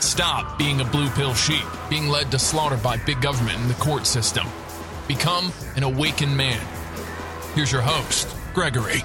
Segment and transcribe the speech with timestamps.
[0.00, 3.74] Stop being a blue pill sheep, being led to slaughter by big government and the
[3.74, 4.46] court system.
[5.08, 6.64] Become an awakened man.
[7.54, 9.02] Here's your host, Gregory.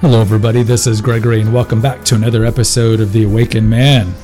[0.00, 0.62] Hello, everybody.
[0.62, 4.14] This is Gregory, and welcome back to another episode of The Awakened Man.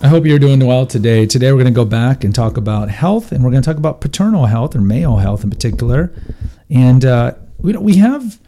[0.00, 1.26] I hope you're doing well today.
[1.26, 3.78] Today, we're going to go back and talk about health, and we're going to talk
[3.78, 6.12] about paternal health or male health in particular.
[6.70, 8.38] And uh, we we have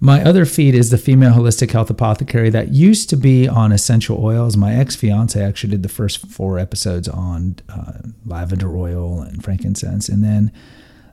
[0.00, 4.24] my other feed is the female holistic health apothecary that used to be on essential
[4.24, 4.56] oils.
[4.56, 10.08] My ex fiance actually did the first four episodes on uh, lavender oil and frankincense,
[10.08, 10.52] and then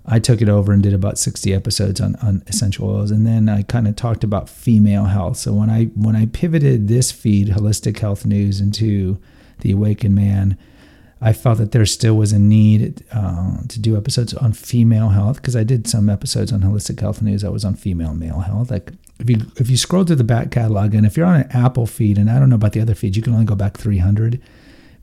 [0.05, 3.09] I took it over and did about 60 episodes on, on essential oils.
[3.09, 5.37] And then I kind of talked about female health.
[5.37, 9.19] So when I when I pivoted this feed, Holistic Health News, into
[9.61, 10.57] the Awakened Man,
[11.21, 15.37] I felt that there still was a need uh, to do episodes on female health
[15.37, 17.43] because I did some episodes on Holistic Health News.
[17.43, 18.69] I was on female male health.
[18.69, 21.51] Like if you if you scroll through the back catalog, and if you're on an
[21.51, 23.77] Apple feed, and I don't know about the other feeds, you can only go back
[23.77, 24.41] 300.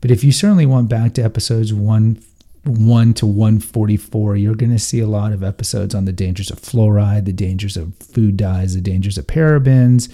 [0.01, 2.21] But if you certainly want back to episodes one
[2.65, 6.59] 1 to 144, you're going to see a lot of episodes on the dangers of
[6.59, 10.09] fluoride, the dangers of food dyes, the dangers of parabens.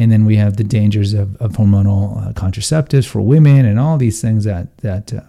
[0.00, 3.98] And then we have the dangers of, of hormonal uh, contraceptives for women and all
[3.98, 5.20] these things that, that uh,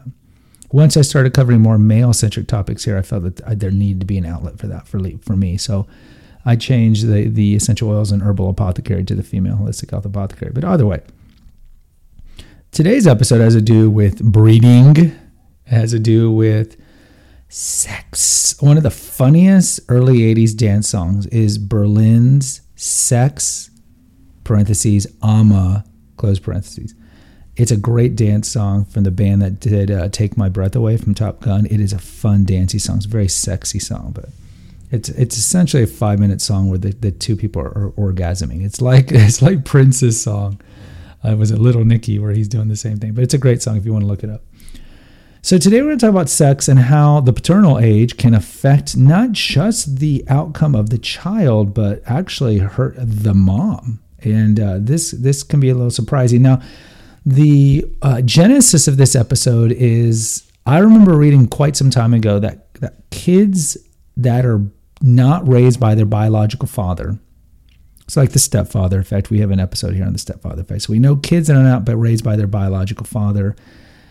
[0.72, 4.06] once I started covering more male centric topics here, I felt that there needed to
[4.06, 5.58] be an outlet for that for, for me.
[5.58, 5.88] So
[6.46, 10.52] I changed the, the essential oils and herbal apothecary to the female holistic health apothecary.
[10.54, 11.02] But either way,
[12.72, 15.14] today's episode has to do with breeding it
[15.66, 16.78] has to do with
[17.50, 18.56] sex.
[18.62, 23.70] One of the funniest early 80s dance songs is Berlin's Sex,
[24.52, 25.86] parentheses, I'm A,
[26.18, 26.94] close parentheses.
[27.56, 30.98] It's a great dance song from the band that did uh, Take My Breath Away
[30.98, 31.66] from Top Gun.
[31.68, 32.98] It is a fun, dancey song.
[32.98, 34.26] It's a very sexy song, but
[34.92, 38.62] it's it's essentially a five minute song where the, the two people are, are orgasming.
[38.62, 40.60] It's like it's like Prince's song.
[41.24, 43.14] Uh, was it Little Nicky where he's doing the same thing?
[43.14, 44.42] But it's a great song if you want to look it up.
[45.42, 48.98] So, today we're going to talk about sex and how the paternal age can affect
[48.98, 54.02] not just the outcome of the child, but actually hurt the mom.
[54.24, 56.42] And uh, this this can be a little surprising.
[56.42, 56.62] Now,
[57.26, 62.74] the uh, genesis of this episode is I remember reading quite some time ago that,
[62.76, 63.78] that kids
[64.18, 64.62] that are
[65.02, 67.18] not raised by their biological father,
[68.04, 69.30] it's like the stepfather effect.
[69.30, 70.84] We have an episode here on the stepfather effect.
[70.84, 73.56] So we know kids that are not but raised by their biological father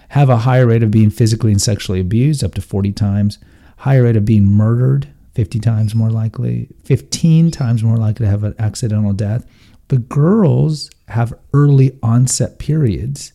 [0.08, 3.38] have a higher rate of being physically and sexually abused, up to 40 times,
[3.78, 8.42] higher rate of being murdered, 50 times more likely, 15 times more likely to have
[8.42, 9.46] an accidental death.
[9.90, 13.32] The girls have early onset periods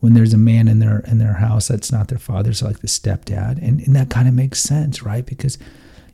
[0.00, 2.80] when there's a man in their in their house that's not their father, so like
[2.80, 5.24] the stepdad, and, and that kind of makes sense, right?
[5.24, 5.58] Because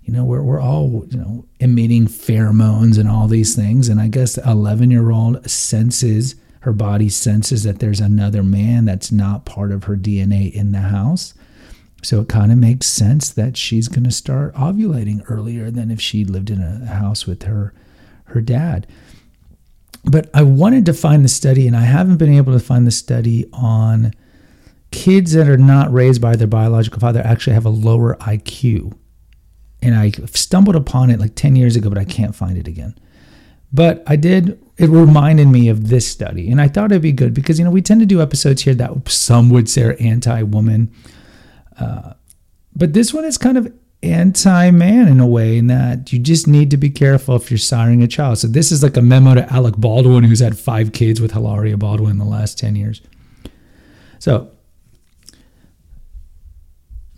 [0.03, 4.09] you know we're we're all you know emitting pheromones and all these things, and I
[4.09, 9.47] guess the 11 year old senses her body senses that there's another man that's not
[9.47, 11.33] part of her DNA in the house.
[12.03, 15.99] So it kind of makes sense that she's going to start ovulating earlier than if
[15.99, 17.73] she lived in a house with her
[18.25, 18.87] her dad.
[20.05, 22.91] But I wanted to find the study and I haven't been able to find the
[22.91, 24.13] study on
[24.91, 28.97] kids that are not raised by their biological father actually have a lower IQ.
[29.83, 32.95] And I stumbled upon it like 10 years ago, but I can't find it again.
[33.73, 36.51] But I did, it reminded me of this study.
[36.51, 38.75] And I thought it'd be good because, you know, we tend to do episodes here
[38.75, 40.91] that some would say are anti woman.
[41.79, 42.15] Uh,
[42.75, 43.73] but this one is kind of
[44.03, 47.59] anti man in a way, in that you just need to be careful if you're
[47.59, 48.39] siring a child.
[48.39, 51.77] So this is like a memo to Alec Baldwin, who's had five kids with Hilaria
[51.77, 53.01] Baldwin in the last 10 years.
[54.19, 54.51] So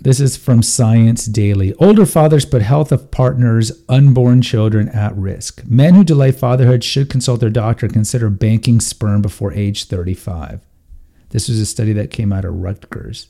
[0.02, 1.74] this is from Science Daily.
[1.74, 5.62] Older fathers put health of partners' unborn children at risk.
[5.66, 10.62] Men who delay fatherhood should consult their doctor and consider banking sperm before age 35.
[11.30, 13.28] This was a study that came out of Rutgers.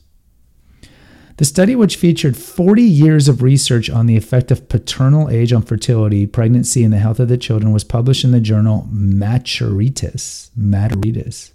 [1.41, 5.63] The study, which featured 40 years of research on the effect of paternal age on
[5.63, 10.51] fertility, pregnancy, and the health of the children, was published in the journal Maturitas.
[10.55, 11.53] Maturitas.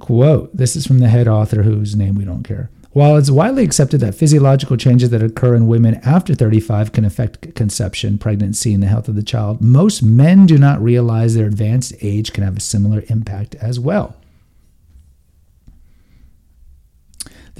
[0.00, 2.68] Quote This is from the head author, whose name we don't care.
[2.90, 7.54] While it's widely accepted that physiological changes that occur in women after 35 can affect
[7.54, 11.94] conception, pregnancy, and the health of the child, most men do not realize their advanced
[12.00, 14.16] age can have a similar impact as well.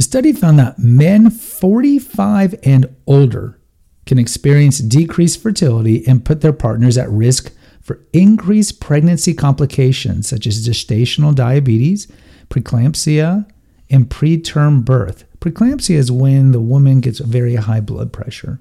[0.00, 3.60] The study found that men 45 and older
[4.06, 7.52] can experience decreased fertility and put their partners at risk
[7.82, 12.10] for increased pregnancy complications such as gestational diabetes,
[12.48, 13.46] preeclampsia,
[13.90, 15.24] and preterm birth.
[15.38, 18.58] Preeclampsia is when the woman gets very high blood pressure.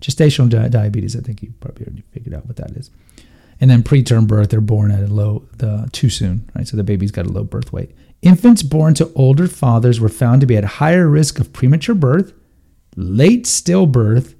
[0.00, 2.88] Gestational di- diabetes, I think you probably already figured out what that is.
[3.60, 6.66] And then preterm birth, they're born at a low, the, too soon, right?
[6.66, 7.90] So the baby's got a low birth weight.
[8.22, 12.32] Infants born to older fathers were found to be at higher risk of premature birth,
[12.96, 14.34] late stillbirth,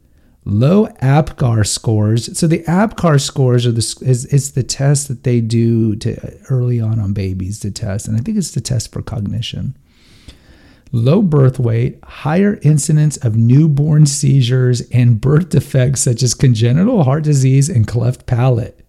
[0.44, 2.36] low APGAR scores.
[2.36, 6.18] So the APGAR scores are the is, is the test that they do to
[6.50, 9.76] early on on babies to test, and I think it's the test for cognition.
[10.90, 17.24] Low birth weight, higher incidence of newborn seizures, and birth defects such as congenital heart
[17.24, 18.80] disease and cleft palate.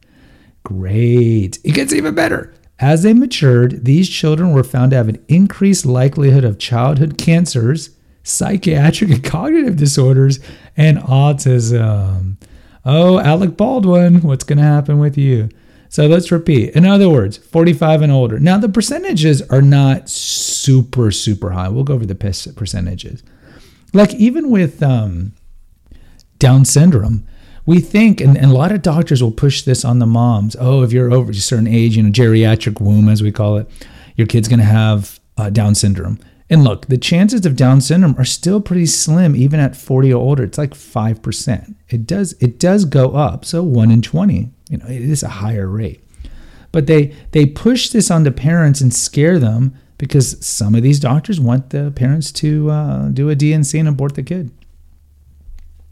[0.63, 1.59] Great.
[1.63, 2.53] It gets even better.
[2.79, 7.89] As they matured, these children were found to have an increased likelihood of childhood cancers,
[8.23, 10.39] psychiatric and cognitive disorders,
[10.77, 12.37] and autism.
[12.85, 15.49] Oh, Alec Baldwin, what's going to happen with you?
[15.89, 16.75] So let's repeat.
[16.75, 18.39] In other words, 45 and older.
[18.39, 21.67] Now, the percentages are not super, super high.
[21.67, 23.23] We'll go over the percentages.
[23.91, 25.33] Like, even with um,
[26.37, 27.25] Down syndrome,
[27.69, 30.55] we think, and, and, a lot of doctors will push this on the moms.
[30.59, 33.69] Oh, if you're over a certain age, you know, geriatric womb, as we call it,
[34.15, 36.17] your kid's going to have uh, Down syndrome.
[36.49, 40.19] And look, the chances of Down syndrome are still pretty slim, even at 40 or
[40.19, 40.45] older.
[40.45, 41.75] It's like five percent.
[41.89, 43.45] It does it does go up.
[43.45, 46.03] So one in 20, you know, it is a higher rate.
[46.71, 50.99] But they they push this on the parents and scare them because some of these
[50.99, 54.49] doctors want the parents to uh, do a D&C and abort the kid.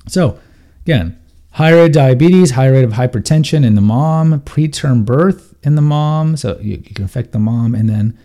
[0.08, 0.40] So
[0.84, 1.20] again,
[1.58, 5.82] High rate of diabetes, high rate of hypertension in the mom, preterm birth in the
[5.82, 8.16] mom, so you, you can affect the mom, and then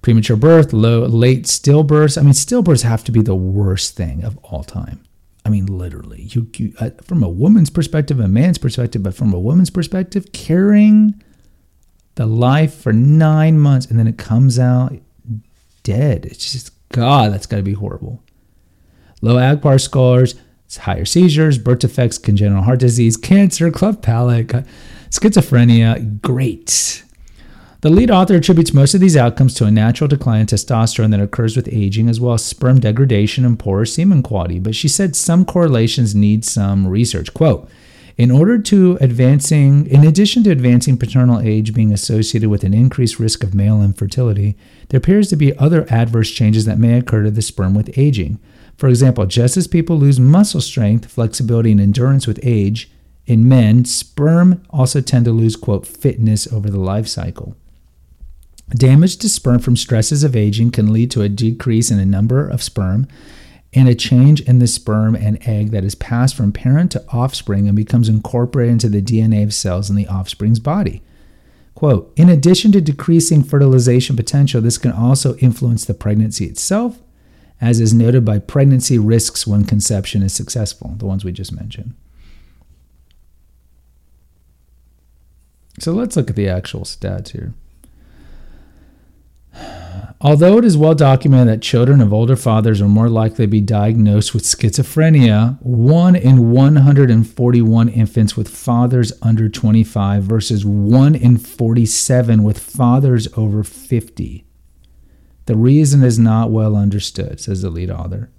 [0.00, 2.16] premature birth, low, late stillbirths.
[2.16, 5.04] I mean, stillbirths have to be the worst thing of all time.
[5.44, 9.34] I mean, literally, you, you uh, from a woman's perspective, a man's perspective, but from
[9.34, 11.22] a woman's perspective, carrying
[12.14, 14.94] the life for nine months and then it comes out
[15.82, 16.24] dead.
[16.24, 18.22] It's just God, that's got to be horrible.
[19.20, 20.34] Low APGAR scores,
[20.78, 24.48] higher seizures, birth defects, congenital heart disease, cancer, cleft palate,
[25.10, 26.20] schizophrenia.
[26.22, 27.04] Great.
[27.82, 31.20] The lead author attributes most of these outcomes to a natural decline in testosterone that
[31.20, 34.58] occurs with aging, as well as sperm degradation and poorer semen quality.
[34.58, 37.32] But she said some correlations need some research.
[37.32, 37.70] Quote,
[38.18, 43.18] in order to advancing, in addition to advancing paternal age being associated with an increased
[43.18, 44.58] risk of male infertility,
[44.90, 48.38] there appears to be other adverse changes that may occur to the sperm with aging.
[48.80, 52.90] For example, just as people lose muscle strength, flexibility, and endurance with age,
[53.26, 57.54] in men, sperm also tend to lose, quote, fitness over the life cycle.
[58.70, 62.48] Damage to sperm from stresses of aging can lead to a decrease in the number
[62.48, 63.06] of sperm
[63.74, 67.68] and a change in the sperm and egg that is passed from parent to offspring
[67.68, 71.02] and becomes incorporated into the DNA of cells in the offspring's body.
[71.74, 76.98] Quote, in addition to decreasing fertilization potential, this can also influence the pregnancy itself
[77.60, 81.94] as is noted by pregnancy risks when conception is successful, the ones we just mentioned.
[85.78, 87.54] So let's look at the actual stats here.
[90.22, 93.62] Although it is well documented that children of older fathers are more likely to be
[93.62, 102.42] diagnosed with schizophrenia, 1 in 141 infants with fathers under 25 versus 1 in 47
[102.42, 104.44] with fathers over 50.
[105.50, 108.30] The reason is not well understood, says the lead author.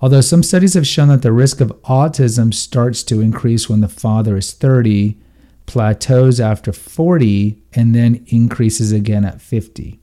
[0.00, 3.86] Although some studies have shown that the risk of autism starts to increase when the
[3.86, 5.18] father is 30,
[5.66, 10.00] plateaus after 40, and then increases again at 50.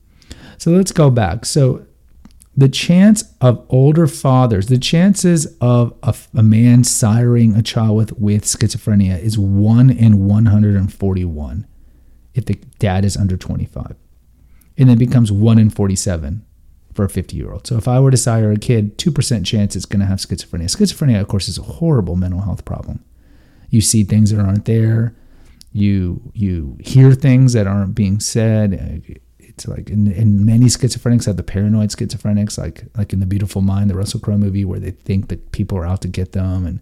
[0.60, 1.46] So let's go back.
[1.46, 1.88] So
[2.56, 8.20] the chance of older fathers, the chances of a, a, man siring a child with,
[8.20, 11.68] with schizophrenia is 1 in 141
[12.36, 13.96] if the dad is under 25
[14.78, 16.46] and then becomes 1 in 47
[16.94, 17.68] for a 50 year old.
[17.68, 20.66] So if I were to sire a kid, 2% chance it's going to have schizophrenia.
[20.66, 23.04] Schizophrenia, of course, is a horrible mental health problem.
[23.70, 25.16] You see things that aren't there.
[25.74, 29.04] You you hear things that aren't being said.
[29.38, 33.90] It's like in many schizophrenics have the paranoid schizophrenics, like like in the Beautiful Mind,
[33.90, 36.80] the Russell Crowe movie, where they think that people are out to get them, and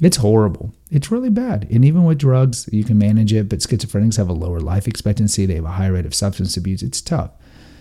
[0.00, 0.72] it's horrible.
[0.90, 1.68] It's really bad.
[1.70, 5.46] And even with drugs, you can manage it, but schizophrenics have a lower life expectancy.
[5.46, 6.82] They have a higher rate of substance abuse.
[6.82, 7.30] It's tough.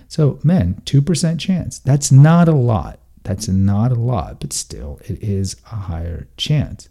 [0.08, 1.80] So, men, 2% chance.
[1.80, 3.00] That's not a lot.
[3.24, 6.90] That's not a lot, but still, it is a higher chance.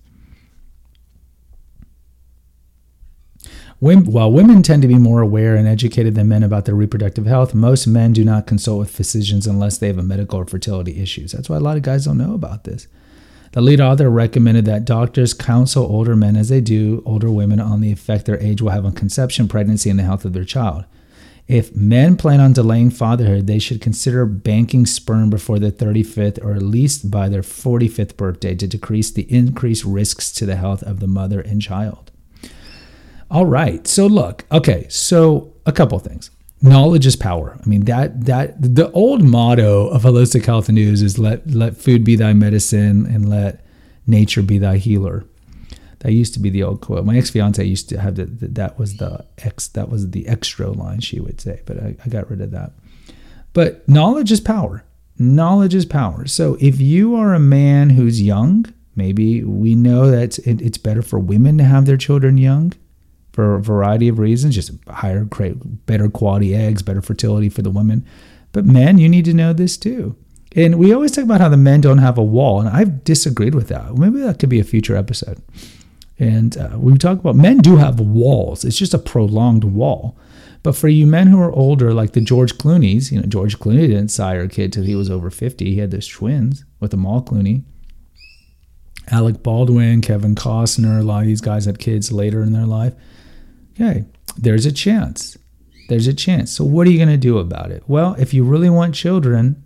[3.80, 7.54] While women tend to be more aware and educated than men about their reproductive health,
[7.54, 11.32] most men do not consult with physicians unless they have a medical or fertility issues.
[11.32, 12.88] That's why a lot of guys don't know about this.
[13.52, 17.80] The lead author recommended that doctors counsel older men as they do older women on
[17.80, 20.84] the effect their age will have on conception, pregnancy, and the health of their child.
[21.46, 26.52] If men plan on delaying fatherhood, they should consider banking sperm before their 35th or
[26.52, 31.00] at least by their 45th birthday to decrease the increased risks to the health of
[31.00, 32.12] the mother and child.
[33.30, 33.86] All right.
[33.86, 34.86] So look, okay.
[34.90, 36.30] So a couple things.
[36.60, 37.56] Knowledge is power.
[37.62, 42.02] I mean that that the old motto of holistic health news is let let food
[42.02, 43.64] be thy medicine and let
[44.06, 45.24] nature be thy healer.
[46.00, 47.04] That used to be the old quote.
[47.04, 50.70] My ex fiance used to have the, that was the ex that was the extra
[50.70, 52.72] line she would say, but I, I got rid of that.
[53.52, 54.84] But knowledge is power.
[55.16, 56.26] Knowledge is power.
[56.26, 61.18] So if you are a man who's young, maybe we know that it's better for
[61.18, 62.72] women to have their children young
[63.38, 68.04] for a variety of reasons, just higher, better quality eggs, better fertility for the women.
[68.50, 70.16] But men, you need to know this too.
[70.56, 73.54] And we always talk about how the men don't have a wall, and I've disagreed
[73.54, 73.94] with that.
[73.94, 75.40] Maybe that could be a future episode.
[76.18, 78.64] And uh, we talk about men do have walls.
[78.64, 80.18] It's just a prolonged wall.
[80.64, 83.86] But for you men who are older, like the George Clooney's, you know, George Clooney
[83.86, 85.64] didn't sire a kid till he was over 50.
[85.64, 87.62] He had those twins with Amal Clooney.
[89.12, 92.94] Alec Baldwin, Kevin Costner, a lot of these guys had kids later in their life.
[93.80, 94.04] Okay,
[94.36, 95.36] there's a chance.
[95.88, 96.52] There's a chance.
[96.52, 97.82] So, what are you going to do about it?
[97.86, 99.62] Well, if you really want children,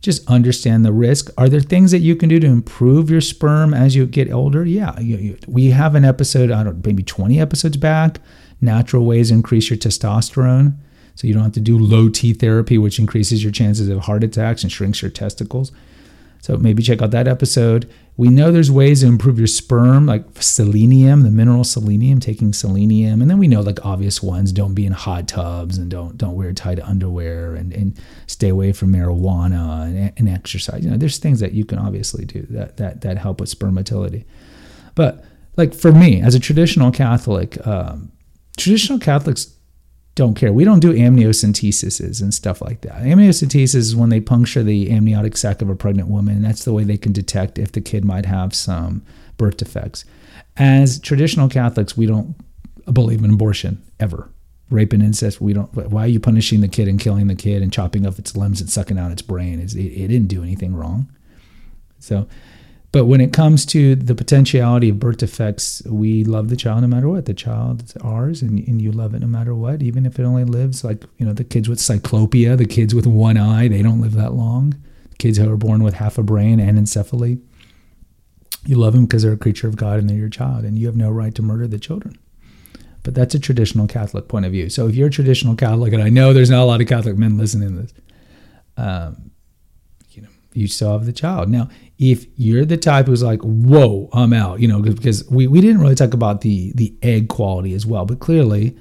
[0.00, 1.30] just understand the risk.
[1.38, 4.64] Are there things that you can do to improve your sperm as you get older?
[4.64, 8.18] Yeah, you, you, we have an episode, I don't maybe 20 episodes back,
[8.60, 10.76] natural ways increase your testosterone.
[11.14, 14.24] So you don't have to do low T therapy, which increases your chances of heart
[14.24, 15.70] attacks and shrinks your testicles.
[16.42, 17.88] So maybe check out that episode.
[18.16, 23.22] We know there's ways to improve your sperm, like selenium, the mineral selenium, taking selenium.
[23.22, 26.34] And then we know like obvious ones, don't be in hot tubs and don't don't
[26.34, 30.84] wear tight underwear and, and stay away from marijuana and, and exercise.
[30.84, 33.74] You know, there's things that you can obviously do that that that help with sperm
[33.74, 34.26] motility.
[34.96, 35.24] But
[35.56, 38.10] like for me, as a traditional Catholic, um,
[38.56, 39.51] traditional Catholics
[40.14, 40.52] don't care.
[40.52, 43.02] We don't do amniocentesis and stuff like that.
[43.02, 46.84] Amniocentesis is when they puncture the amniotic sac of a pregnant woman, that's the way
[46.84, 49.02] they can detect if the kid might have some
[49.38, 50.04] birth defects.
[50.56, 52.34] As traditional Catholics, we don't
[52.92, 54.28] believe in abortion ever.
[54.68, 55.72] Rape and incest, we don't.
[55.74, 58.60] Why are you punishing the kid and killing the kid and chopping off its limbs
[58.60, 59.60] and sucking out its brain?
[59.60, 61.10] It, it didn't do anything wrong.
[61.98, 62.26] So
[62.92, 66.88] but when it comes to the potentiality of birth defects, we love the child no
[66.88, 67.24] matter what.
[67.24, 70.24] The child is ours, and, and you love it no matter what, even if it
[70.24, 73.82] only lives like, you know, the kids with cyclopia, the kids with one eye, they
[73.82, 74.74] don't live that long.
[75.18, 77.40] Kids who are born with half a brain anencephaly.
[78.66, 80.86] You love them because they're a creature of God and they're your child, and you
[80.86, 82.18] have no right to murder the children.
[83.04, 84.68] But that's a traditional Catholic point of view.
[84.68, 87.16] So if you're a traditional Catholic, and I know there's not a lot of Catholic
[87.16, 87.94] men listening to this,
[88.76, 89.30] um,
[90.10, 91.48] you know, you still have the child.
[91.48, 91.68] Now,
[92.02, 95.80] if you're the type who's like, whoa, I'm out, you know, because we, we didn't
[95.80, 98.76] really talk about the the egg quality as well, but clearly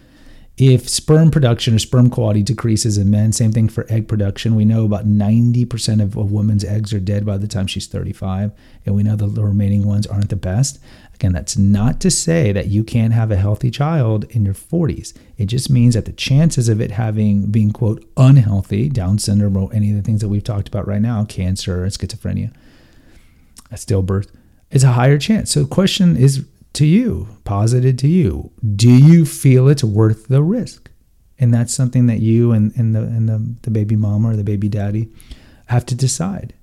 [0.57, 4.53] if sperm production or sperm quality decreases in men, same thing for egg production.
[4.53, 8.51] We know about 90% of a woman's eggs are dead by the time she's 35,
[8.85, 10.79] and we know the remaining ones aren't the best.
[11.15, 15.17] Again, that's not to say that you can't have a healthy child in your 40s.
[15.37, 19.73] It just means that the chances of it having being quote unhealthy, Down syndrome, or
[19.73, 22.53] any of the things that we've talked about right now, cancer, schizophrenia,
[23.71, 24.29] a stillbirth,
[24.69, 25.51] it's a higher chance.
[25.51, 30.43] So the question is to you, posited to you, do you feel it's worth the
[30.43, 30.89] risk?
[31.39, 34.43] And that's something that you and, and the and the, the baby mama or the
[34.43, 35.09] baby daddy
[35.67, 36.53] have to decide.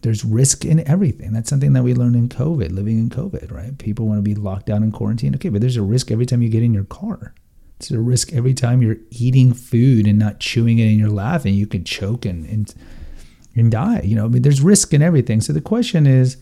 [0.00, 1.32] There's risk in everything.
[1.32, 3.76] That's something that we learned in COVID, living in COVID, right?
[3.78, 5.34] People want to be locked down in quarantine.
[5.34, 7.34] Okay, but there's a risk every time you get in your car.
[7.78, 11.54] It's a risk every time you're eating food and not chewing it and you're laughing.
[11.54, 12.74] You could choke and, and
[13.54, 14.00] and die.
[14.00, 15.40] You know, I mean, there's risk in everything.
[15.40, 16.36] So the question is,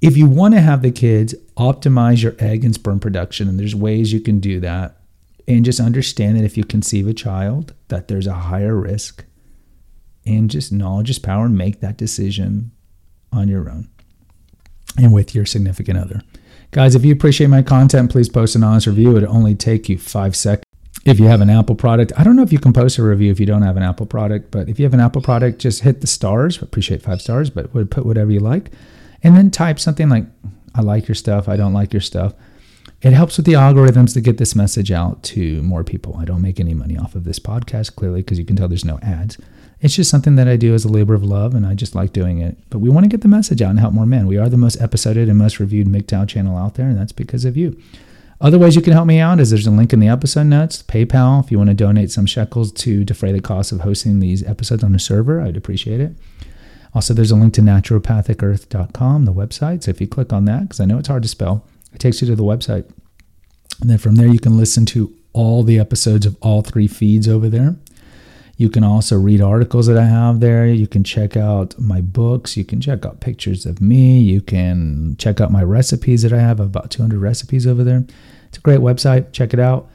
[0.00, 3.74] if you want to have the kids, optimize your egg and sperm production, and there's
[3.74, 4.98] ways you can do that.
[5.46, 9.24] And just understand that if you conceive a child, that there's a higher risk.
[10.26, 12.70] And just knowledge is power and make that decision
[13.32, 13.88] on your own
[14.96, 16.22] and with your significant other.
[16.70, 19.16] Guys, if you appreciate my content, please post an honest review.
[19.16, 20.64] It'll only take you five seconds
[21.04, 23.30] if you have an Apple product, I don't know if you can post a review
[23.30, 25.82] if you don't have an Apple product, but if you have an Apple product, just
[25.82, 26.62] hit the stars.
[26.62, 28.70] Appreciate five stars, but would put whatever you like,
[29.22, 30.24] and then type something like
[30.74, 32.34] "I like your stuff," "I don't like your stuff."
[33.02, 36.16] It helps with the algorithms to get this message out to more people.
[36.18, 38.84] I don't make any money off of this podcast, clearly, because you can tell there's
[38.84, 39.36] no ads.
[39.80, 42.14] It's just something that I do as a labor of love, and I just like
[42.14, 42.56] doing it.
[42.70, 44.26] But we want to get the message out and help more men.
[44.26, 47.44] We are the most episoded and most reviewed MGTOW channel out there, and that's because
[47.44, 47.78] of you.
[48.40, 50.82] Other ways you can help me out is there's a link in the episode notes,
[50.82, 54.42] PayPal, if you want to donate some shekels to defray the cost of hosting these
[54.42, 56.16] episodes on a server, I'd appreciate it.
[56.94, 59.82] Also, there's a link to naturopathicearth.com, the website.
[59.82, 62.20] So if you click on that, because I know it's hard to spell, it takes
[62.20, 62.88] you to the website.
[63.80, 67.26] And then from there, you can listen to all the episodes of all three feeds
[67.26, 67.76] over there.
[68.56, 70.66] You can also read articles that I have there.
[70.66, 72.56] You can check out my books.
[72.56, 74.20] You can check out pictures of me.
[74.20, 76.60] You can check out my recipes that I have.
[76.60, 78.04] About 200 recipes over there.
[78.48, 79.32] It's a great website.
[79.32, 79.88] Check it out.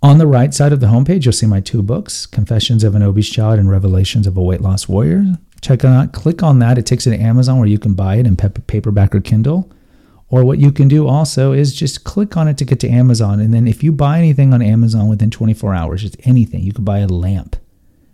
[0.00, 3.02] On the right side of the homepage, you'll see my two books Confessions of an
[3.02, 5.24] Obese Child and Revelations of a Weight Loss Warrior.
[5.60, 6.12] Check it out.
[6.12, 6.78] Click on that.
[6.78, 9.68] It takes you to Amazon where you can buy it in paperback or Kindle.
[10.30, 13.40] Or what you can do also is just click on it to get to Amazon.
[13.40, 16.84] And then if you buy anything on Amazon within 24 hours, it's anything, you could
[16.84, 17.56] buy a lamp.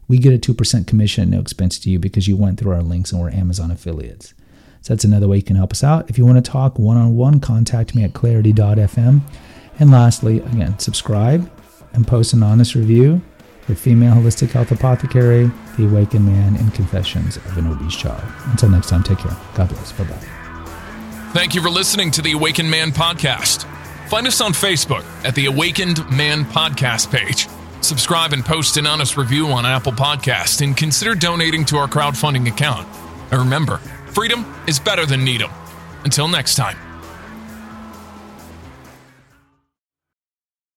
[0.06, 3.11] We get a 2% commission, no expense to you because you went through our links
[3.11, 4.35] and we're Amazon affiliates.
[4.83, 6.09] So that's another way you can help us out.
[6.11, 9.23] If you want to talk one on one, contact me at clarity.fm.
[9.80, 11.50] And lastly, again, subscribe
[11.94, 13.23] and post an honest review
[13.62, 18.23] for Female Holistic Health Apothecary, The Awakened Man, and Confessions of an Obese Child.
[18.47, 19.37] Until next time, take care.
[19.54, 19.92] God bless.
[19.92, 20.43] Bye bye.
[21.35, 23.64] Thank you for listening to the Awakened Man podcast.
[24.09, 27.49] Find us on Facebook at the Awakened Man podcast page.
[27.81, 32.47] Subscribe and post an honest review on Apple Podcast and consider donating to our crowdfunding
[32.47, 32.87] account.
[33.33, 33.79] And remember,
[34.12, 35.50] freedom is better than Needham.
[36.05, 36.93] Until next time.